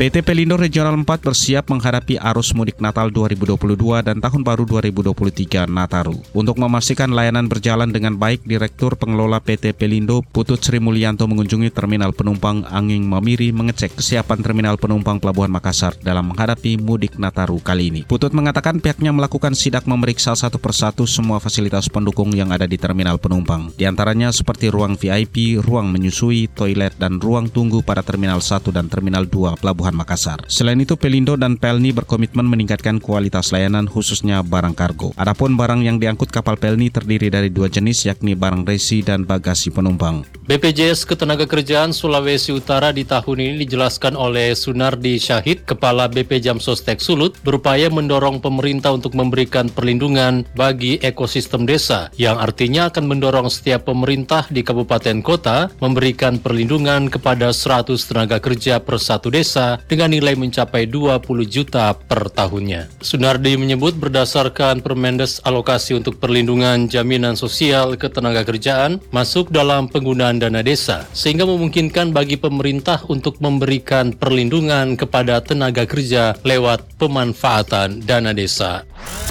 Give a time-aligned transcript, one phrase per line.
[0.00, 6.16] PT Pelindo Regional 4 bersiap menghadapi arus mudik Natal 2022 dan Tahun Baru 2023 Nataru.
[6.32, 12.16] Untuk memastikan layanan berjalan dengan baik, Direktur Pengelola PT Pelindo Putut Sri Mulyanto mengunjungi Terminal
[12.16, 18.00] Penumpang Anging Mamiri mengecek kesiapan Terminal Penumpang Pelabuhan Makassar dalam menghadapi mudik Nataru kali ini.
[18.08, 23.20] Putut mengatakan pihaknya melakukan sidak memeriksa satu persatu semua fasilitas pendukung yang ada di Terminal
[23.20, 23.68] Penumpang.
[23.76, 28.88] Di antaranya seperti ruang VIP, ruang menyusui, toilet, dan ruang tunggu pada Terminal 1 dan
[28.88, 30.42] Terminal 2 Pelabuhan Makassar.
[30.46, 35.10] Selain itu, Pelindo dan Pelni berkomitmen meningkatkan kualitas layanan khususnya barang kargo.
[35.18, 39.74] Adapun barang yang diangkut kapal Pelni terdiri dari dua jenis yakni barang resi dan bagasi
[39.74, 40.22] penumpang.
[40.46, 47.38] BPJS Ketenagakerjaan Sulawesi Utara di tahun ini dijelaskan oleh Sunardi Syahid, Kepala BP Jamsostek Sulut,
[47.42, 54.46] berupaya mendorong pemerintah untuk memberikan perlindungan bagi ekosistem desa, yang artinya akan mendorong setiap pemerintah
[54.52, 60.90] di kabupaten kota memberikan perlindungan kepada 100 tenaga kerja per satu desa dengan nilai mencapai
[60.90, 62.90] 20 juta per tahunnya.
[63.00, 70.60] Sunardi menyebut berdasarkan Permendes alokasi untuk perlindungan jaminan sosial ketenaga kerjaan masuk dalam penggunaan dana
[70.60, 78.82] desa sehingga memungkinkan bagi pemerintah untuk memberikan perlindungan kepada tenaga kerja lewat pemanfaatan dana desa.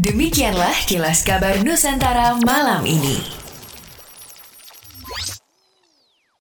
[0.00, 3.47] Demikianlah kilas kabar Nusantara malam ini.